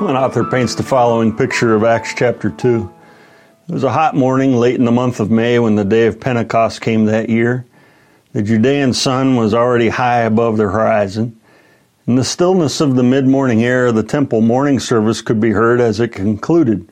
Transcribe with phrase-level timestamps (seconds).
[0.00, 2.90] One author paints the following picture of Acts chapter 2.
[3.68, 6.18] It was a hot morning late in the month of May when the day of
[6.18, 7.66] Pentecost came that year.
[8.32, 11.38] The Judean sun was already high above the horizon.
[12.06, 15.82] In the stillness of the mid morning air the temple, morning service could be heard
[15.82, 16.88] as it concluded.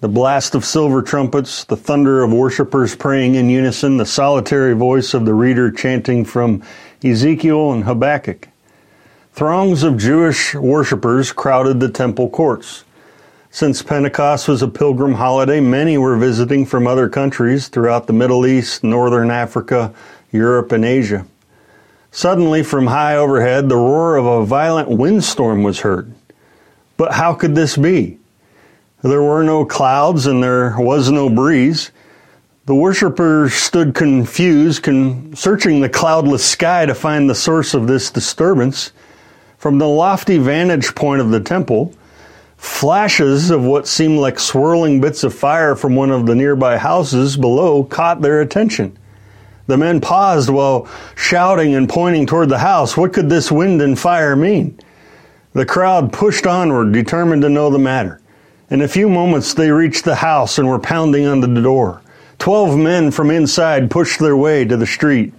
[0.00, 5.14] The blast of silver trumpets, the thunder of worshippers praying in unison, the solitary voice
[5.14, 6.64] of the reader chanting from
[7.04, 8.48] Ezekiel and Habakkuk.
[9.34, 12.84] Throngs of Jewish worshippers crowded the temple courts.
[13.50, 18.44] Since Pentecost was a pilgrim holiday, many were visiting from other countries throughout the Middle
[18.44, 19.94] East, Northern Africa,
[20.32, 21.24] Europe, and Asia.
[22.10, 26.12] Suddenly, from high overhead, the roar of a violent windstorm was heard.
[26.98, 28.18] But how could this be?
[29.00, 31.90] There were no clouds and there was no breeze.
[32.66, 38.10] The worshippers stood confused, con- searching the cloudless sky to find the source of this
[38.10, 38.92] disturbance.
[39.62, 41.94] From the lofty vantage point of the temple,
[42.56, 47.36] flashes of what seemed like swirling bits of fire from one of the nearby houses
[47.36, 48.98] below caught their attention.
[49.68, 52.96] The men paused while shouting and pointing toward the house.
[52.96, 54.76] What could this wind and fire mean?
[55.52, 58.20] The crowd pushed onward, determined to know the matter.
[58.68, 62.02] In a few moments, they reached the house and were pounding on the door.
[62.40, 65.32] Twelve men from inside pushed their way to the street.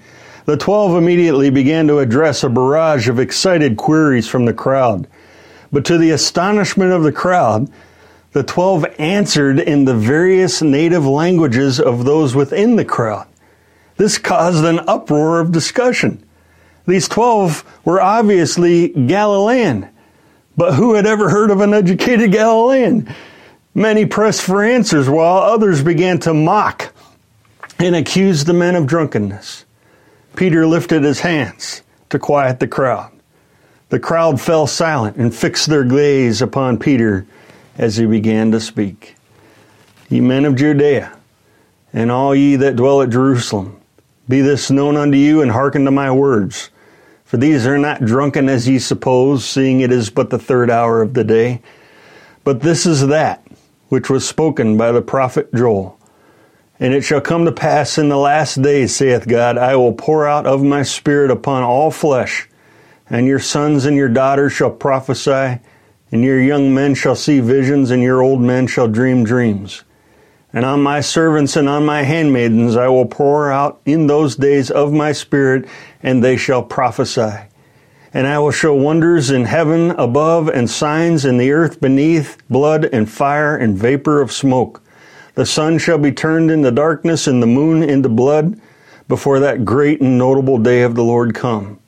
[0.45, 5.08] The twelve immediately began to address a barrage of excited queries from the crowd.
[5.72, 7.72] But to the astonishment of the crowd,
[8.33, 13.27] the twelve answered in the various native languages of those within the crowd.
[13.95, 16.23] This caused an uproar of discussion.
[16.86, 19.87] These twelve were obviously Galilean,
[20.58, 23.14] but who had ever heard of an educated Galilean?
[23.73, 26.93] Many pressed for answers while others began to mock
[27.80, 29.65] and accuse the men of drunkenness.
[30.36, 33.11] Peter lifted his hands to quiet the crowd.
[33.89, 37.27] The crowd fell silent and fixed their gaze upon Peter
[37.77, 39.16] as he began to speak.
[40.10, 41.16] Ye men of Judea,
[41.93, 43.80] and all ye that dwell at Jerusalem,
[44.27, 46.70] be this known unto you, and hearken to my words.
[47.26, 51.02] For these are not drunken as ye suppose, seeing it is but the third hour
[51.02, 51.61] of the day.
[52.43, 53.45] But this is that
[53.89, 55.99] which was spoken by the prophet Joel.
[56.83, 60.27] And it shall come to pass in the last days, saith God, I will pour
[60.27, 62.49] out of my Spirit upon all flesh,
[63.10, 65.61] and your sons and your daughters shall prophesy,
[66.11, 69.86] and your young men shall see visions, and your old men shall dream dreams.
[70.52, 74.70] And on my servants and on my handmaidens I will pour out in those days
[74.70, 75.70] of my Spirit,
[76.02, 77.48] and they shall prophesy.
[78.14, 82.83] And I will show wonders in heaven above, and signs in the earth beneath, blood
[82.92, 84.83] and fire and vapor of smoke.
[85.36, 88.60] The sun shall be turned into darkness and the moon into blood
[89.08, 91.80] before that great and notable day of the Lord come.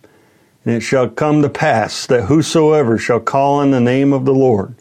[0.65, 4.33] And it shall come to pass that whosoever shall call on the name of the
[4.33, 4.75] Lord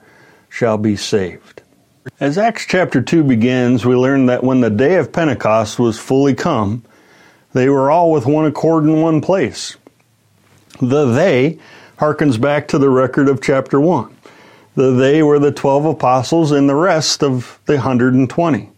[0.49, 1.63] shall be saved.
[2.21, 6.35] As Acts chapter 2 begins, we learn that when the day of Pentecost was fully
[6.35, 6.85] come,
[7.53, 9.77] they were all with one accord in one place.
[10.81, 11.59] The they
[11.99, 14.14] harkens back to the record of chapter 1.
[14.77, 18.71] The they were the 12 apostles and the rest of the 120.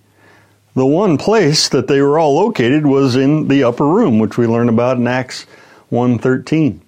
[0.75, 4.47] The one place that they were all located was in the upper room, which we
[4.47, 5.47] learn about in Acts
[5.91, 6.81] 1:13.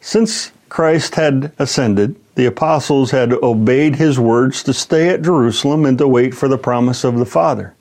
[0.00, 5.98] Since Christ had ascended, the apostles had obeyed his words to stay at Jerusalem and
[5.98, 7.74] to wait for the promise of the Father.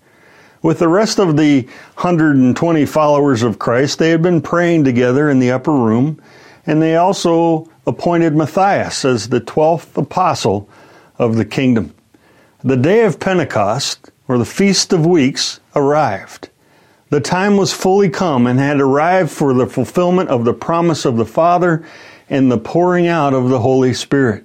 [0.63, 5.37] With the rest of the 120 followers of Christ, they had been praying together in
[5.37, 6.17] the upper room,
[6.69, 10.69] and they also appointed Matthias as the 12th apostle
[11.17, 11.95] of the kingdom.
[12.63, 16.49] The day of Pentecost, or the Feast of Weeks, arrived.
[17.09, 21.17] The time was fully come and had arrived for the fulfillment of the promise of
[21.17, 21.83] the Father
[22.29, 24.43] and the pouring out of the Holy Spirit.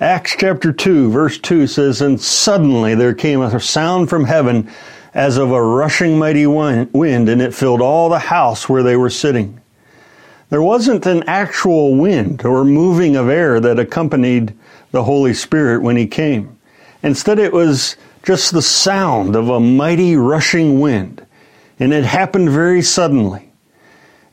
[0.00, 4.68] Acts chapter 2, verse 2 says, And suddenly there came a sound from heaven
[5.14, 9.10] as of a rushing mighty wind, and it filled all the house where they were
[9.10, 9.60] sitting.
[10.48, 14.54] There wasn't an actual wind or moving of air that accompanied
[14.92, 16.56] the Holy Spirit when He came.
[17.02, 21.24] Instead, it was just the sound of a mighty rushing wind,
[21.78, 23.50] and it happened very suddenly.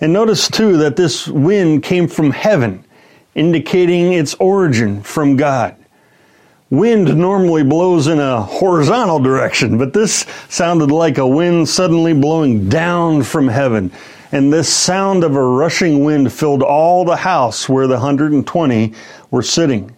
[0.01, 2.83] And notice too that this wind came from heaven,
[3.36, 5.75] indicating its origin from God.
[6.69, 12.68] Wind normally blows in a horizontal direction, but this sounded like a wind suddenly blowing
[12.68, 13.92] down from heaven.
[14.33, 18.94] And this sound of a rushing wind filled all the house where the 120
[19.30, 19.95] were sitting.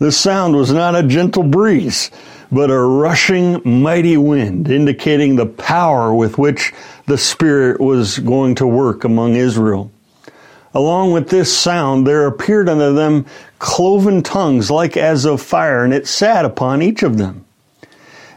[0.00, 2.10] This sound was not a gentle breeze,
[2.50, 6.74] but a rushing mighty wind, indicating the power with which
[7.06, 9.92] the Spirit was going to work among Israel.
[10.74, 13.26] Along with this sound, there appeared unto them
[13.60, 17.44] cloven tongues like as of fire, and it sat upon each of them.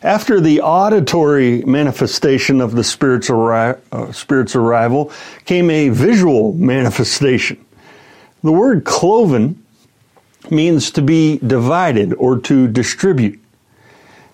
[0.03, 5.11] After the auditory manifestation of the Spirit's, arri- uh, Spirit's arrival
[5.45, 7.63] came a visual manifestation.
[8.41, 9.63] The word cloven
[10.49, 13.39] means to be divided or to distribute.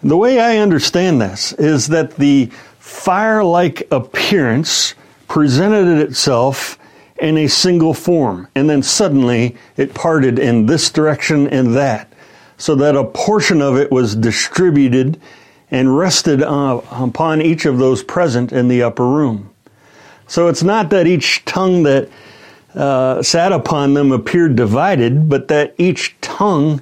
[0.02, 2.46] The way I understand this is that the
[2.80, 4.96] fire like appearance
[5.28, 6.80] presented itself
[7.20, 12.14] in a single form, and then suddenly it parted in this direction and that,
[12.58, 15.20] so that a portion of it was distributed
[15.70, 19.50] and rested uh, upon each of those present in the upper room.
[20.28, 22.10] So it's not that each tongue that
[22.76, 26.82] uh, sat upon them appeared divided, but that each tongue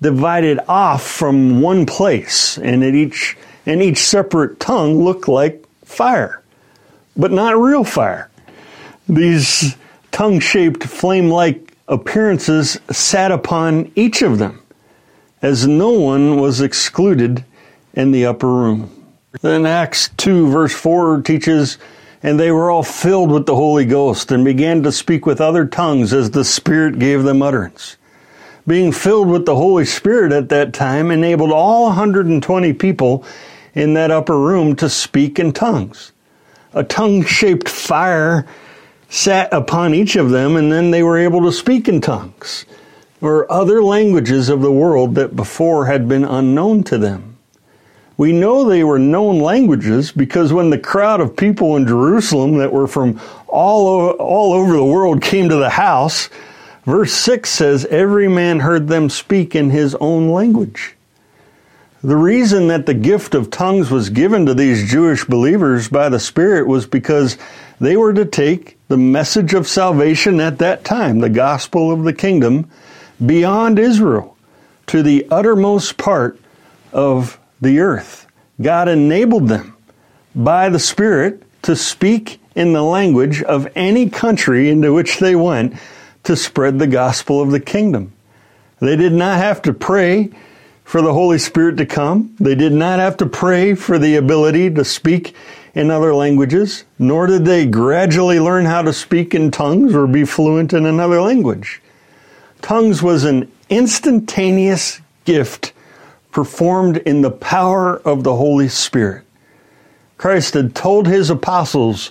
[0.00, 3.36] divided off from one place, and at each
[3.66, 6.42] and each separate tongue looked like fire,
[7.16, 8.30] but not real fire.
[9.08, 9.76] These
[10.12, 14.62] tongue-shaped flame-like appearances sat upon each of them,
[15.42, 17.44] as no one was excluded
[17.94, 18.90] in the upper room.
[19.40, 21.78] Then Acts 2 verse 4 teaches,
[22.22, 25.66] and they were all filled with the Holy Ghost and began to speak with other
[25.66, 27.96] tongues as the Spirit gave them utterance
[28.66, 33.24] being filled with the Holy Spirit at that time enabled all 120 people
[33.74, 36.12] in that upper room to speak in tongues.
[36.72, 38.46] A tongue shaped fire
[39.08, 42.64] sat upon each of them, and then they were able to speak in tongues
[43.20, 47.33] or other languages of the world that before had been unknown to them.
[48.16, 52.72] We know they were known languages because when the crowd of people in Jerusalem that
[52.72, 56.28] were from all over, all over the world came to the house,
[56.84, 60.96] Verse 6 says, Every man heard them speak in his own language.
[62.02, 66.20] The reason that the gift of tongues was given to these Jewish believers by the
[66.20, 67.38] Spirit was because
[67.80, 72.12] they were to take the message of salvation at that time, the gospel of the
[72.12, 72.68] kingdom,
[73.24, 74.36] beyond Israel
[74.88, 76.38] to the uttermost part
[76.92, 78.26] of the earth.
[78.60, 79.76] God enabled them
[80.34, 85.74] by the Spirit to speak in the language of any country into which they went
[86.24, 88.12] to spread the gospel of the kingdom.
[88.80, 90.30] They did not have to pray
[90.84, 92.34] for the Holy Spirit to come.
[92.38, 95.34] They did not have to pray for the ability to speak
[95.74, 100.24] in other languages, nor did they gradually learn how to speak in tongues or be
[100.24, 101.82] fluent in another language.
[102.62, 105.73] Tongues was an instantaneous gift
[106.34, 109.24] performed in the power of the Holy Spirit.
[110.18, 112.10] Christ had told his apostles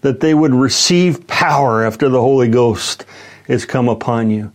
[0.00, 3.04] that they would receive power after the Holy Ghost
[3.48, 4.52] has come upon you.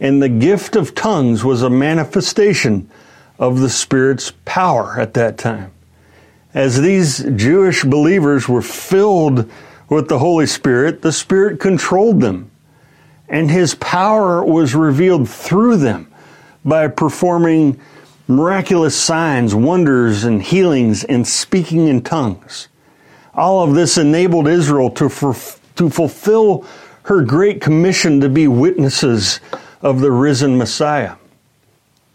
[0.00, 2.90] And the gift of tongues was a manifestation
[3.38, 5.70] of the Spirit's power at that time.
[6.54, 9.50] As these Jewish believers were filled
[9.88, 12.50] with the Holy Spirit, the Spirit controlled them.
[13.28, 16.10] And His power was revealed through them
[16.64, 17.80] by performing
[18.36, 22.68] miraculous signs, wonders, and healings and speaking in tongues.
[23.34, 26.66] All of this enabled Israel to, to fulfill
[27.04, 29.40] her great commission to be witnesses
[29.80, 31.16] of the risen Messiah.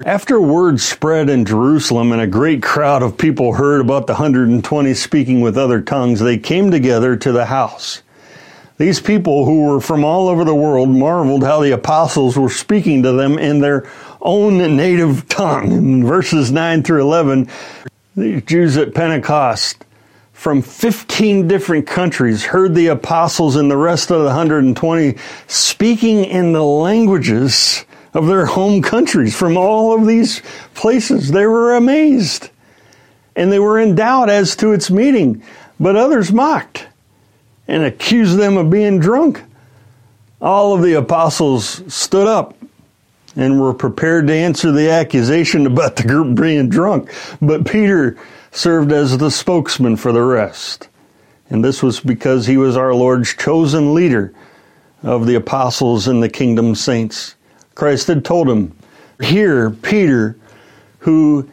[0.06, 4.94] After word spread in Jerusalem and a great crowd of people heard about the 120
[4.94, 8.04] speaking with other tongues, they came together to the house.
[8.78, 13.02] These people who were from all over the world marveled how the apostles were speaking
[13.04, 13.90] to them in their
[14.22, 15.72] own native tongue.
[15.72, 17.50] In verses 9 through 11,
[18.16, 19.84] the Jews at Pentecost
[20.32, 25.18] from 15 different countries heard the apostles and the rest of the 120
[25.48, 30.44] speaking in the languages of their home countries from all of these
[30.76, 31.32] places.
[31.32, 32.52] They were amazed
[33.36, 35.42] and they were in doubt as to its meaning,
[35.80, 36.88] but others mocked
[37.68, 39.44] and accused them of being drunk.
[40.42, 42.56] All of the apostles stood up
[43.36, 48.18] and were prepared to answer the accusation about the group being drunk, but Peter
[48.52, 50.90] served as the spokesman for the rest.
[51.50, 54.34] And this was because he was our Lord's chosen leader
[55.04, 57.36] of the apostles and the kingdom saints.
[57.76, 58.76] Christ had told him,
[59.22, 60.36] Here, Peter,
[61.00, 61.50] who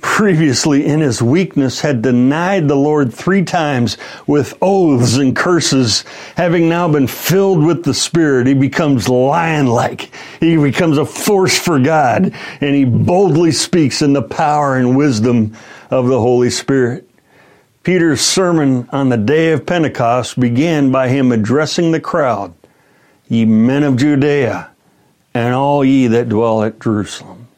[0.00, 6.04] previously in his weakness had denied the Lord three times with oaths and curses,
[6.36, 10.10] having now been filled with the Spirit, he becomes lion like.
[10.40, 15.56] He becomes a force for God, and he boldly speaks in the power and wisdom
[15.90, 17.08] of the Holy Spirit.
[17.82, 22.52] Peter's sermon on the day of Pentecost began by him addressing the crowd,
[23.28, 24.70] Ye men of Judea,
[25.34, 27.48] and all ye that dwell at Jerusalem.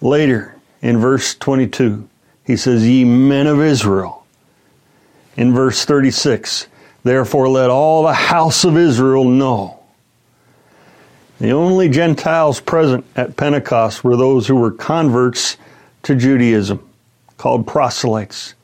[0.00, 0.53] Later,
[0.84, 2.06] in verse 22.
[2.44, 4.26] He says, Ye men of Israel.
[5.34, 6.68] In verse 36,
[7.02, 9.80] therefore let all the house of Israel know.
[11.40, 15.56] The only Gentiles present at Pentecost were those who were converts
[16.04, 16.86] to Judaism,
[17.38, 18.54] called proselytes.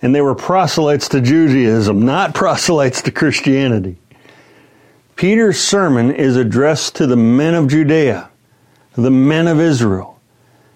[0.00, 3.96] And they were proselytes to Judaism, not proselytes to Christianity.
[5.16, 8.30] Peter's sermon is addressed to the men of Judea,
[8.92, 10.19] the men of Israel.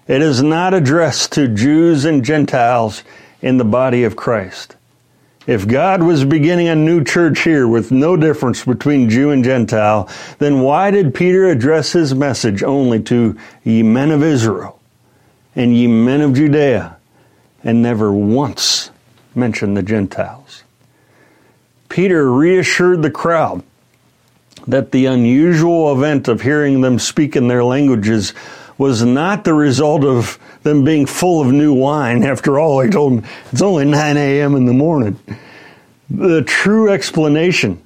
[0.06, 3.02] It is not addressed to Jews and Gentiles
[3.40, 4.76] in the body of Christ.
[5.46, 10.08] If God was beginning a new church here with no difference between Jew and Gentile,
[10.38, 14.78] then why did Peter address his message only to ye men of Israel
[15.54, 16.96] and ye men of Judea
[17.62, 18.90] and never once
[19.34, 20.64] mention the Gentiles?
[21.88, 23.62] Peter reassured the crowd
[24.66, 28.32] that the unusual event of hearing them speak in their languages
[28.78, 32.22] was not the result of them being full of new wine.
[32.24, 34.54] After all, I told them it's only 9 a.m.
[34.54, 35.18] in the morning.
[36.10, 37.80] The true explanation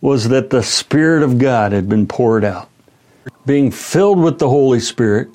[0.00, 2.68] was that the Spirit of God had been poured out.
[3.44, 5.28] Being filled with the Holy Spirit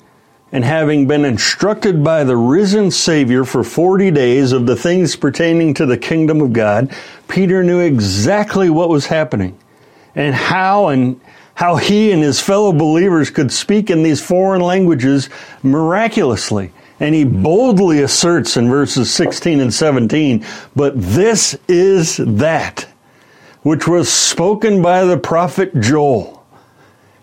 [0.52, 5.74] and having been instructed by the risen Savior for 40 days of the things pertaining
[5.74, 6.94] to the kingdom of God,
[7.28, 9.58] Peter knew exactly what was happening
[10.14, 11.20] and how and
[11.56, 15.28] how he and his fellow believers could speak in these foreign languages
[15.62, 16.70] miraculously.
[17.00, 22.86] And he boldly asserts in verses 16 and 17, but this is that
[23.62, 26.46] which was spoken by the prophet Joel.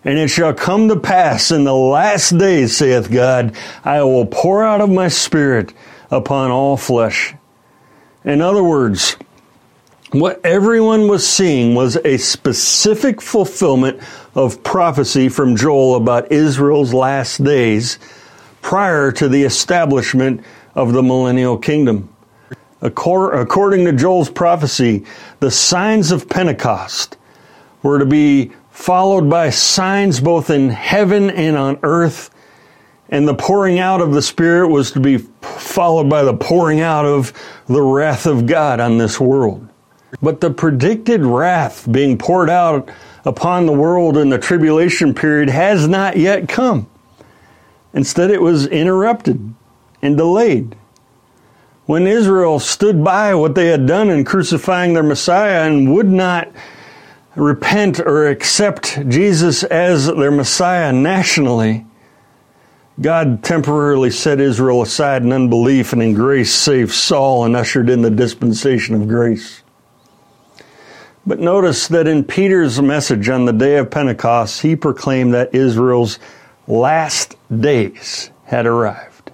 [0.03, 4.63] And it shall come to pass in the last days, saith God, I will pour
[4.63, 5.73] out of my spirit
[6.11, 7.33] upon all flesh.
[8.25, 9.15] In other words,
[10.13, 14.00] what everyone was seeing was a specific fulfillment
[14.36, 17.98] of prophecy from Joel about Israel's last days
[18.62, 20.41] prior to the establishment
[20.75, 22.10] of the millennial kingdom.
[22.82, 25.03] According to Joel's prophecy,
[25.39, 27.17] the signs of Pentecost
[27.82, 32.29] were to be followed by signs both in heaven and on earth,
[33.10, 37.05] and the pouring out of the Spirit was to be followed by the pouring out
[37.05, 37.34] of
[37.65, 39.70] the wrath of God on this world.
[40.22, 42.89] But the predicted wrath being poured out
[43.25, 46.89] upon the world in the tribulation period has not yet come.
[47.93, 49.53] Instead, it was interrupted
[50.01, 50.75] and delayed.
[51.86, 56.51] When Israel stood by what they had done in crucifying their Messiah and would not
[57.36, 61.86] repent or accept Jesus as their Messiah nationally,
[63.01, 68.01] God temporarily set Israel aside in unbelief and in grace saved Saul and ushered in
[68.01, 69.62] the dispensation of grace.
[71.25, 76.20] But notice that in Peter's message on the day of Pentecost, he proclaimed that Israel's
[76.68, 79.32] last days had arrived.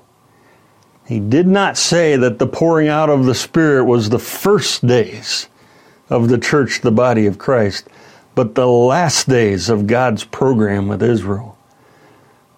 [1.08, 5.50] He did not say that the pouring out of the Spirit was the first days
[6.10, 7.88] of the church, the body of Christ,
[8.36, 11.58] but the last days of God's program with Israel.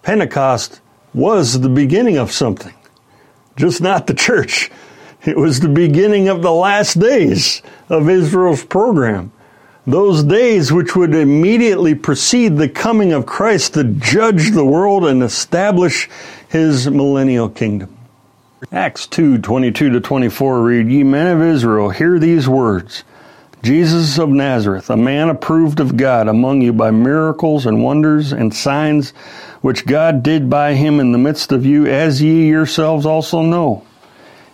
[0.02, 0.82] Pentecost
[1.14, 2.74] was the beginning of something,
[3.56, 4.70] just not the church.
[5.24, 9.30] It was the beginning of the last days of Israel's program.
[9.86, 15.22] Those days which would immediately precede the coming of Christ to judge the world and
[15.22, 16.10] establish
[16.48, 17.96] his millennial kingdom.
[18.72, 23.04] Acts 2 22 to 24 read, Ye men of Israel, hear these words
[23.62, 28.52] Jesus of Nazareth, a man approved of God among you by miracles and wonders and
[28.52, 29.10] signs
[29.60, 33.84] which God did by him in the midst of you, as ye yourselves also know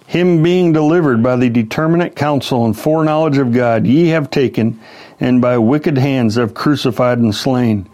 [0.09, 4.81] him being delivered by the determinate counsel and foreknowledge of God, ye have taken,
[5.21, 7.87] and by wicked hands have crucified and slain,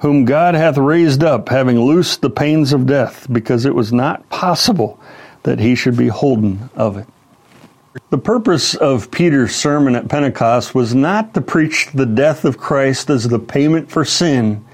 [0.00, 4.28] whom God hath raised up, having loosed the pains of death, because it was not
[4.28, 4.98] possible
[5.44, 7.06] that he should be holden of it.
[8.10, 13.08] The purpose of Peter's sermon at Pentecost was not to preach the death of Christ
[13.08, 14.64] as the payment for sin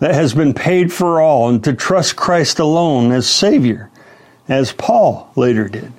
[0.00, 3.88] that has been paid for all and to trust Christ alone as Savior,
[4.48, 5.92] as Paul later did.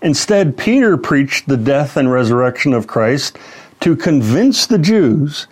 [0.00, 3.38] Instead, Peter preached the death and resurrection of Christ
[3.80, 5.46] to convince the Jews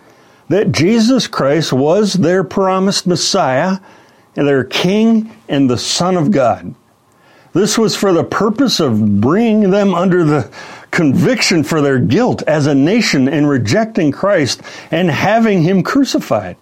[0.49, 3.79] that Jesus Christ was their promised Messiah,
[4.35, 6.73] their King, and the Son of God.
[7.53, 10.51] This was for the purpose of bringing them under the
[10.91, 14.61] conviction for their guilt as a nation in rejecting Christ
[14.91, 16.57] and having him crucified.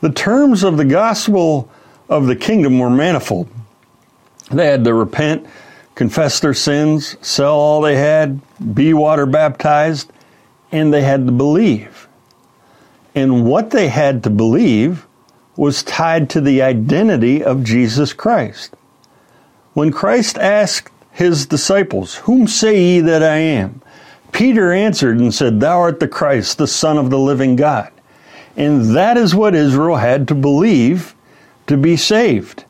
[0.00, 1.70] The terms of the gospel
[2.08, 3.48] of the kingdom were manifold.
[4.50, 5.46] They had to repent,
[5.94, 8.40] confess their sins, sell all they had,
[8.74, 10.12] be water baptized,
[10.72, 12.08] and they had to believe.
[13.14, 15.06] And what they had to believe
[15.56, 18.74] was tied to the identity of Jesus Christ.
[19.74, 23.82] When Christ asked his disciples, Whom say ye that I am?
[24.32, 27.90] Peter answered and said, Thou art the Christ, the Son of the living God.
[28.56, 31.14] And that is what Israel had to believe
[31.66, 32.64] to be saved.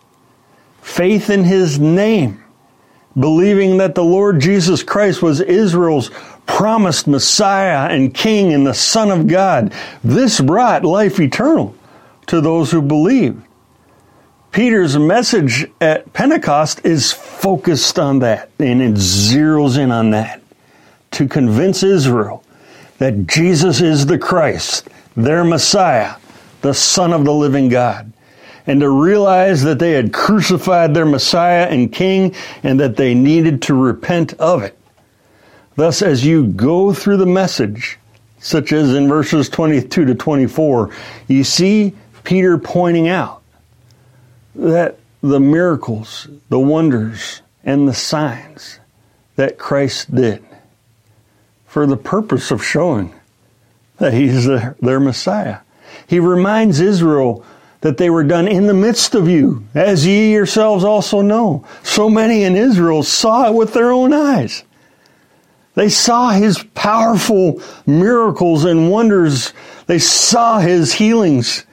[0.83, 2.43] Faith in his name,
[3.19, 6.11] believing that the Lord Jesus Christ was Israel's
[6.47, 9.73] promised Messiah and King and the Son of God.
[10.03, 11.75] This brought life eternal
[12.27, 13.43] to those who believed.
[14.53, 20.43] Peter's message at Pentecost is focused on that and it zeroes in on that
[21.13, 22.45] to convince Israel
[22.99, 26.17] that Jesus is the Christ, their Messiah,
[26.63, 28.10] the Son of the living God,
[28.67, 33.63] and to realize that they had crucified their Messiah and King and that they needed
[33.63, 34.79] to repent of it.
[35.77, 37.99] Thus, as you go through the message,
[38.39, 40.91] such as in verses 22 to 24,
[41.29, 43.43] you see Peter pointing out
[44.55, 48.81] that the miracles, the wonders, and the signs
[49.37, 50.45] that Christ did
[51.67, 53.15] for the purpose of showing
[53.99, 55.59] that he's their, Messiah.
[56.07, 57.45] He reminds Israel
[57.81, 61.65] that they were done in the midst of you, as ye yourselves also know.
[61.83, 64.65] So many in Israel saw it with their own eyes.
[65.75, 69.53] They saw his powerful miracles and wonders.
[69.87, 71.65] They saw his healings.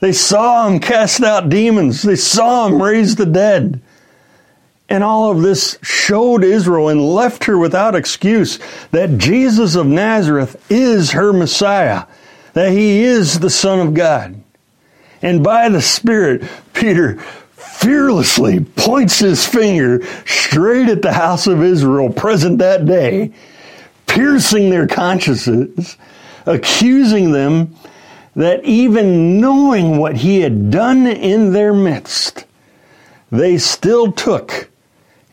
[0.00, 2.02] They saw him cast out demons.
[2.02, 3.80] They saw him raise the dead.
[4.88, 8.58] And all of this showed Israel and left her without excuse
[8.90, 12.06] that Jesus of Nazareth is her Messiah,
[12.54, 14.41] that he is the Son of God.
[15.22, 16.42] And by the Spirit,
[16.74, 17.18] Peter
[17.54, 23.32] fearlessly points his finger straight at the house of Israel present that day,
[24.06, 25.96] piercing their consciences,
[26.46, 27.74] accusing them
[28.34, 32.44] that even knowing what he had done in their midst,
[33.30, 34.68] they still took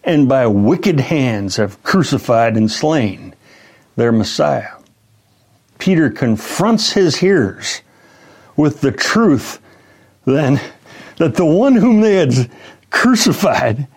[0.03, 3.33] and by wicked hands have crucified and slain
[3.95, 4.71] their Messiah.
[5.77, 7.81] Peter confronts his hearers
[8.55, 9.59] with the truth
[10.29, 10.59] then
[11.17, 12.49] that the one whom they had
[12.89, 13.87] crucified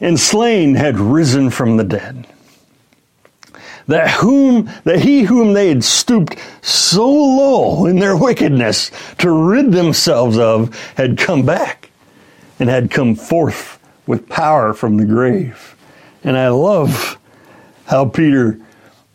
[0.00, 2.26] and slain had risen from the dead
[3.86, 9.72] that whom that he whom they had stooped so low in their wickedness to rid
[9.72, 11.90] themselves of had come back
[12.58, 15.76] and had come forth with power from the grave.
[16.24, 17.18] And I love
[17.86, 18.58] how Peter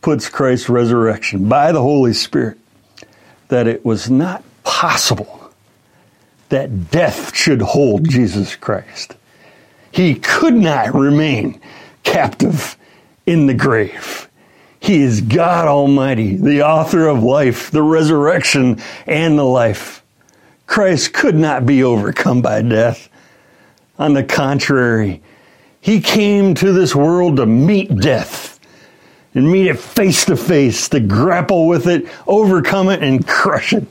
[0.02, 2.58] puts Christ's resurrection by the Holy Spirit
[3.50, 5.41] that it was not possible
[6.52, 9.16] that death should hold Jesus Christ.
[9.92, 11.60] He could not remain
[12.04, 12.78] captive
[13.26, 14.30] in the grave.
[14.80, 20.04] He is God Almighty, the author of life, the resurrection, and the life.
[20.66, 23.10] Christ could not be overcome by death.
[24.00, 25.22] On the contrary,
[25.82, 28.60] he came to this world to meet death
[29.34, 33.86] and meet it face to face, to grapple with it, overcome it, and crush it.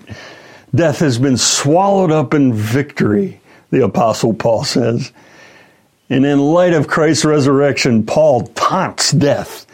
[0.75, 5.13] Death has been swallowed up in victory, the Apostle Paul says.
[6.09, 9.67] And in light of Christ's resurrection, Paul taunts death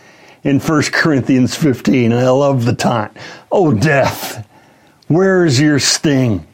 [0.45, 3.17] in 1 Corinthians 15, and I love the taunt.
[3.51, 4.47] Oh, death,
[5.09, 6.47] where is your sting?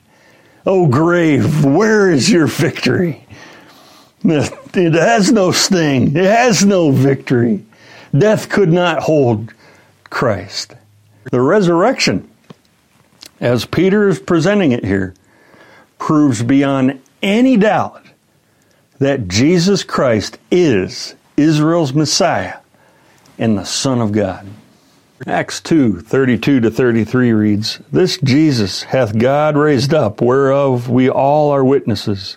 [0.65, 3.27] Oh, grave, where is your victory?
[4.25, 7.65] It has no sting, it has no victory.
[8.17, 9.53] Death could not hold
[10.11, 10.75] Christ.
[11.31, 12.31] The resurrection,
[13.43, 15.13] as Peter is presenting it here,
[15.99, 18.07] proves beyond any doubt
[19.01, 22.59] that Jesus Christ is Israel's Messiah
[23.39, 24.47] and the Son of God.
[25.27, 31.51] Acts 2 32 to 33 reads, This Jesus hath God raised up, whereof we all
[31.51, 32.37] are witnesses.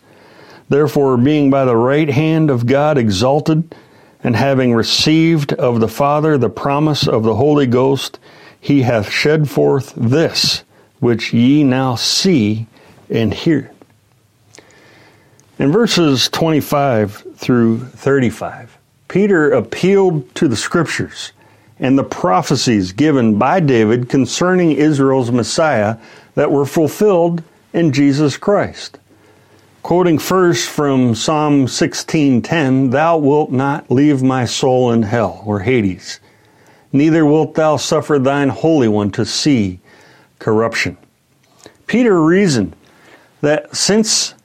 [0.69, 3.75] Therefore, being by the right hand of God exalted,
[4.23, 8.17] and having received of the Father the promise of the Holy Ghost,
[8.59, 10.63] he hath shed forth this,
[11.05, 12.65] which ye now see
[13.11, 13.69] and hear.
[15.59, 18.75] In verses 25 through 35,
[19.07, 21.31] Peter appealed to the scriptures
[21.79, 25.97] and the prophecies given by David concerning Israel's Messiah
[26.33, 28.97] that were fulfilled in Jesus Christ.
[29.83, 36.19] Quoting first from Psalm 16:10, "Thou wilt not leave my soul in hell or Hades,
[36.91, 39.81] neither wilt thou suffer thine holy one to see
[40.45, 40.95] corruption."
[41.87, 42.75] Peter reasoned
[43.41, 44.35] that since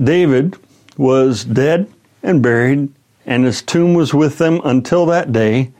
[0.00, 0.56] David
[0.96, 1.88] was dead
[2.22, 2.88] and buried
[3.26, 5.70] and his tomb was with them until that day,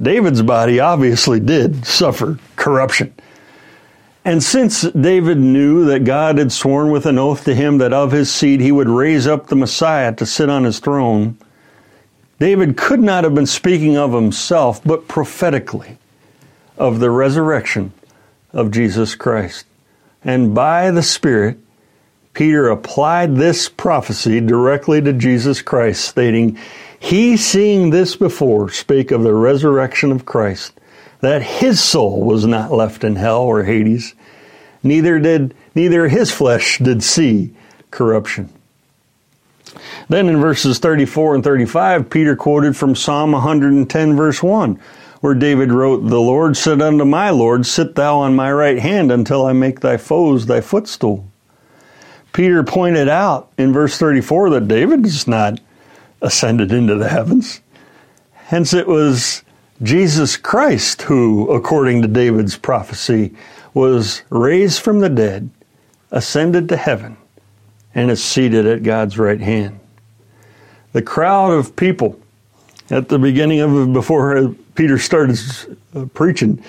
[0.00, 3.12] David's body obviously did suffer corruption.
[4.24, 8.12] And since David knew that God had sworn with an oath to him that of
[8.12, 11.36] his seed he would raise up the Messiah to sit on his throne,
[12.38, 15.98] David could not have been speaking of himself, but prophetically
[16.78, 17.92] of the resurrection
[18.52, 19.66] of Jesus Christ.
[20.24, 21.58] And by the Spirit,
[22.34, 26.58] Peter applied this prophecy directly to Jesus Christ, stating,
[26.98, 30.72] He, seeing this before, spake of the resurrection of Christ
[31.22, 34.14] that his soul was not left in hell or Hades,
[34.82, 37.54] neither did neither his flesh did see
[37.90, 38.52] corruption.
[40.08, 44.78] Then in verses 34 and 35, Peter quoted from Psalm 110, verse 1,
[45.22, 49.12] where David wrote, The Lord said unto my Lord, Sit thou on my right hand
[49.12, 51.24] until I make thy foes thy footstool.
[52.32, 55.60] Peter pointed out in verse 34 that David is not
[56.20, 57.60] ascended into the heavens.
[58.32, 59.44] Hence, it was
[59.80, 63.32] Jesus Christ, who, according to David's prophecy,
[63.74, 65.50] was raised from the dead,
[66.10, 67.16] ascended to heaven,
[67.94, 69.78] and is seated at God's right hand.
[70.92, 72.18] The crowd of people
[72.92, 75.38] at the beginning of before Peter started
[75.96, 76.62] uh, preaching,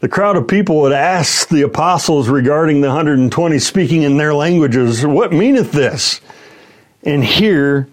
[0.00, 5.04] the crowd of people would ask the apostles regarding the 120 speaking in their languages,
[5.04, 6.22] What meaneth this?
[7.02, 7.88] And here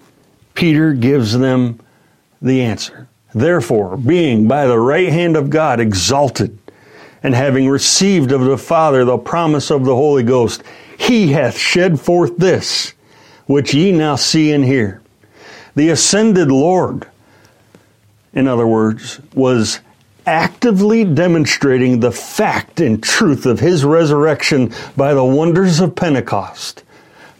[0.54, 1.82] Peter gives them
[2.42, 3.10] the answer.
[3.36, 6.58] Therefore, being by the right hand of God exalted,
[7.22, 10.64] and having received of the Father the promise of the Holy Ghost,
[10.98, 12.94] he hath shed forth this,
[13.46, 15.02] which ye now see and hear.
[15.76, 17.08] The ascended Lord,
[18.38, 19.80] in other words, was
[20.28, 26.84] actively demonstrating the fact and truth of his resurrection by the wonders of Pentecost,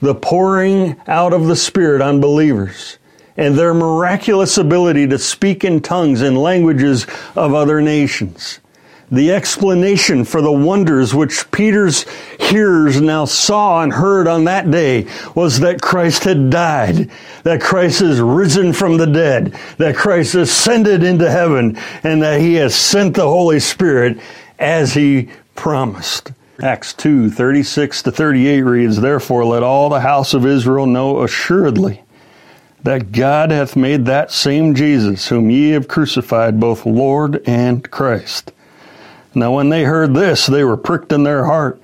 [0.02, 2.98] the pouring out of the Spirit on believers
[3.38, 7.06] and their miraculous ability to speak in tongues and languages
[7.36, 8.60] of other nations.
[9.10, 12.06] The explanation for the wonders which Peter's
[12.42, 17.10] hearers now saw and heard on that day was that Christ had died,
[17.44, 22.56] that Christ is risen from the dead, that Christ ascended into heaven, and that he
[22.56, 24.20] has sent the Holy Spirit
[24.60, 26.34] as he promised.
[26.62, 32.04] Acts 2, 36 to 38 reads, Therefore let all the house of Israel know assuredly
[32.84, 38.52] that God hath made that same Jesus, whom ye have crucified, both Lord and Christ.
[39.38, 41.82] Now, when they heard this, they were pricked in their heart,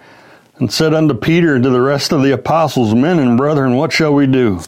[0.57, 3.93] and said unto Peter and to the rest of the apostles, Men and brethren, what
[3.93, 4.59] shall we do?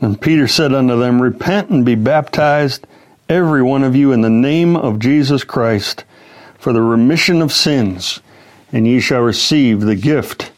[0.00, 2.86] And Peter said unto them, Repent and be baptized,
[3.28, 6.04] every one of you, in the name of Jesus Christ,
[6.58, 8.20] for the remission of sins,
[8.72, 10.50] and ye shall receive the gift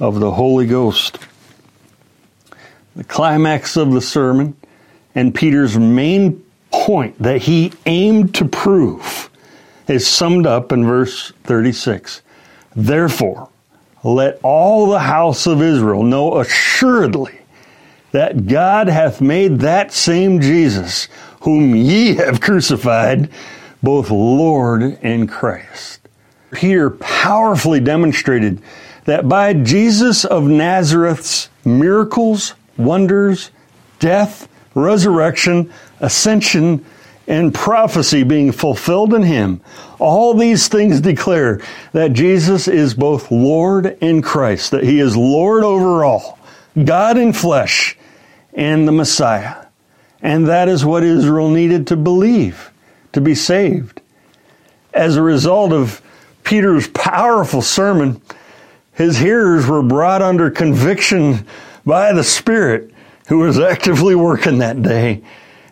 [0.00, 1.18] of the Holy Ghost
[2.98, 4.56] the climax of the sermon,
[5.14, 9.30] and Peter's main point that he aimed to prove
[9.88, 12.22] is summed up in verse 36.
[12.76, 13.48] Therefore,
[14.04, 17.40] let all the house of Israel know assuredly
[18.12, 21.08] that God hath made that same Jesus,
[21.40, 23.30] whom ye have crucified,
[23.82, 26.00] both Lord and Christ.
[26.52, 28.62] Peter powerfully demonstrated
[29.04, 33.50] that by Jesus of Nazareth's miracles, wonders,
[33.98, 36.84] death, resurrection, ascension,
[37.28, 39.60] and prophecy being fulfilled in him.
[39.98, 41.60] All these things declare
[41.92, 46.38] that Jesus is both Lord and Christ, that he is Lord over all,
[46.82, 47.96] God in flesh,
[48.54, 49.66] and the Messiah.
[50.22, 52.72] And that is what Israel needed to believe
[53.12, 54.00] to be saved.
[54.94, 56.00] As a result of
[56.44, 58.22] Peter's powerful sermon,
[58.94, 61.46] his hearers were brought under conviction
[61.84, 62.90] by the Spirit
[63.28, 65.22] who was actively working that day.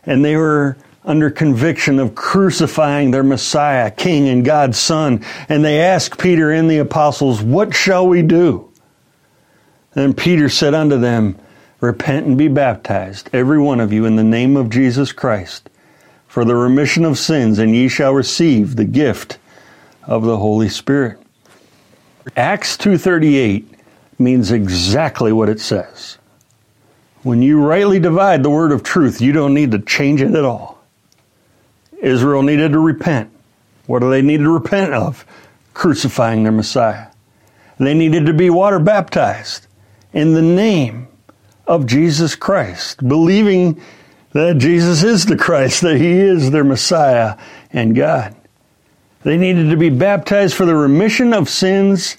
[0.05, 5.25] And they were under conviction of crucifying their Messiah, King and God's Son.
[5.49, 8.71] And they asked Peter and the apostles, What shall we do?
[9.95, 11.39] Then Peter said unto them,
[11.81, 15.71] Repent and be baptized, every one of you, in the name of Jesus Christ,
[16.27, 19.39] for the remission of sins, and ye shall receive the gift
[20.03, 21.19] of the Holy Spirit.
[22.37, 23.71] Acts 238
[24.19, 26.19] means exactly what it says.
[27.23, 30.45] When you rightly divide the word of truth, you don't need to change it at
[30.45, 30.76] all.
[32.01, 33.31] Israel needed to repent.
[33.87, 35.25] What do they need to repent of?
[35.75, 37.09] Crucifying their Messiah.
[37.79, 39.67] They needed to be water baptized
[40.13, 41.09] in the name
[41.67, 43.81] of Jesus Christ, believing
[44.33, 47.37] that Jesus is the Christ, that He is their Messiah
[47.73, 48.35] and God.
[49.23, 52.17] They needed to be baptized for the remission of sins,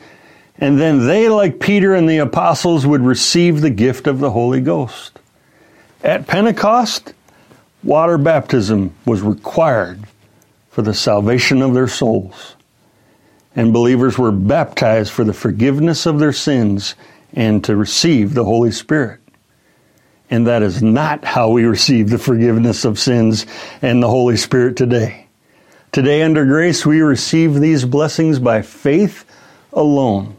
[0.57, 4.61] and then they, like Peter and the apostles, would receive the gift of the Holy
[4.61, 5.19] Ghost.
[6.03, 7.13] At Pentecost,
[7.83, 10.03] water baptism was required
[10.69, 12.55] for the salvation of their souls.
[13.55, 16.93] And believers were baptized for the forgiveness of their sins
[17.33, 19.19] and to receive the Holy Spirit.
[20.29, 23.47] And that is not how we receive the forgiveness of sins
[23.81, 25.25] and the Holy Spirit today.
[25.91, 29.25] Today, under grace, we receive these blessings by faith
[29.73, 30.36] alone.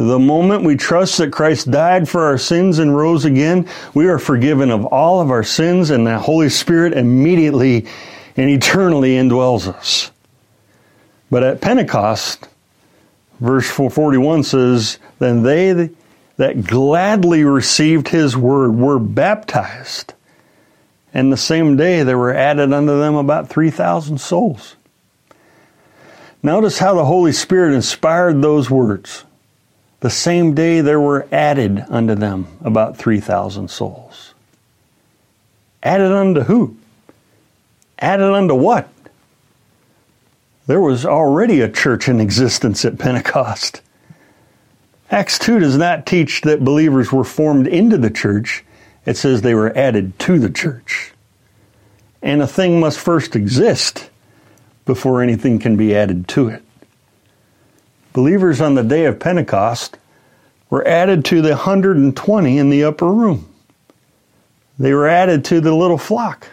[0.00, 4.18] The moment we trust that Christ died for our sins and rose again, we are
[4.18, 7.86] forgiven of all of our sins, and the Holy Spirit immediately
[8.34, 10.10] and eternally indwells us.
[11.30, 12.48] But at Pentecost,
[13.40, 15.90] verse 41 says, Then they
[16.38, 20.14] that gladly received his word were baptized.
[21.12, 24.76] And the same day there were added unto them about 3,000 souls.
[26.42, 29.24] Notice how the Holy Spirit inspired those words.
[30.00, 34.34] The same day there were added unto them about 3,000 souls.
[35.82, 36.76] Added unto who?
[37.98, 38.88] Added unto what?
[40.66, 43.82] There was already a church in existence at Pentecost.
[45.10, 48.64] Acts 2 does not teach that believers were formed into the church.
[49.04, 51.12] It says they were added to the church.
[52.22, 54.08] And a thing must first exist
[54.86, 56.62] before anything can be added to it.
[58.12, 59.96] Believers on the day of Pentecost
[60.68, 63.46] were added to the 120 in the upper room.
[64.78, 66.48] They were added to the little flock,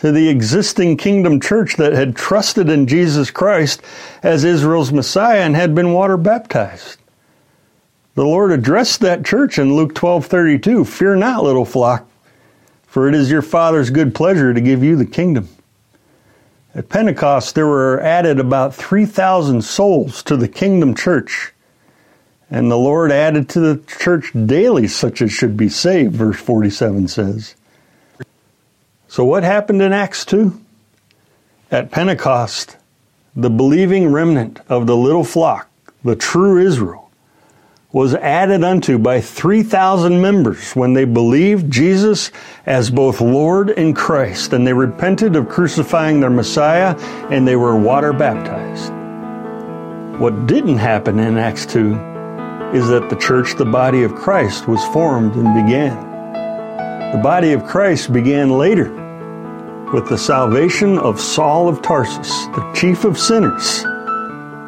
[0.00, 3.80] to the existing kingdom church that had trusted in Jesus Christ
[4.22, 6.98] as Israel's Messiah and had been water baptized.
[8.14, 12.06] The Lord addressed that church in Luke 12:32, "Fear not, little flock,
[12.86, 15.48] for it is your Father's good pleasure to give you the kingdom."
[16.74, 21.52] At Pentecost, there were added about 3,000 souls to the kingdom church.
[22.50, 27.08] And the Lord added to the church daily such as should be saved, verse 47
[27.08, 27.54] says.
[29.08, 30.60] So, what happened in Acts 2?
[31.70, 32.76] At Pentecost,
[33.36, 35.70] the believing remnant of the little flock,
[36.02, 37.03] the true Israel,
[37.94, 42.32] was added unto by 3,000 members when they believed Jesus
[42.66, 46.96] as both Lord and Christ, and they repented of crucifying their Messiah,
[47.30, 48.92] and they were water baptized.
[50.20, 51.92] What didn't happen in Acts 2
[52.74, 55.94] is that the church, the body of Christ, was formed and began.
[57.12, 58.92] The body of Christ began later
[59.92, 63.84] with the salvation of Saul of Tarsus, the chief of sinners,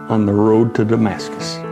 [0.08, 1.65] on the road to Damascus.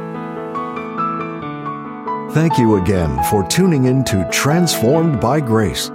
[2.35, 5.93] Thank you again for tuning in to Transformed by Grace.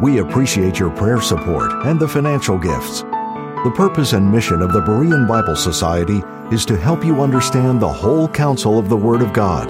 [0.00, 3.02] We appreciate your prayer support and the financial gifts.
[3.02, 7.92] The purpose and mission of the Berean Bible Society is to help you understand the
[7.92, 9.68] whole counsel of the Word of God.